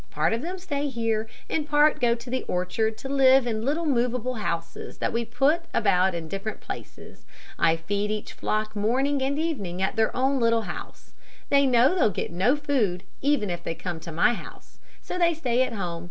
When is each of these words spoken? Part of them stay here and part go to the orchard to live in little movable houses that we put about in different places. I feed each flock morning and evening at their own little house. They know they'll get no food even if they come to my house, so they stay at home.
Part 0.09 0.33
of 0.33 0.41
them 0.41 0.57
stay 0.57 0.87
here 0.87 1.27
and 1.47 1.69
part 1.69 1.99
go 2.01 2.15
to 2.15 2.29
the 2.31 2.41
orchard 2.45 2.97
to 2.97 3.07
live 3.07 3.45
in 3.45 3.63
little 3.63 3.85
movable 3.85 4.33
houses 4.33 4.97
that 4.97 5.13
we 5.13 5.23
put 5.23 5.65
about 5.75 6.15
in 6.15 6.27
different 6.27 6.59
places. 6.59 7.23
I 7.59 7.75
feed 7.75 8.09
each 8.09 8.33
flock 8.33 8.75
morning 8.75 9.21
and 9.21 9.37
evening 9.37 9.79
at 9.79 9.95
their 9.97 10.09
own 10.17 10.39
little 10.39 10.63
house. 10.63 11.13
They 11.49 11.67
know 11.67 11.93
they'll 11.93 12.09
get 12.09 12.31
no 12.31 12.55
food 12.55 13.03
even 13.21 13.51
if 13.51 13.63
they 13.63 13.75
come 13.75 13.99
to 13.99 14.11
my 14.11 14.33
house, 14.33 14.79
so 15.03 15.19
they 15.19 15.35
stay 15.35 15.61
at 15.61 15.73
home. 15.73 15.99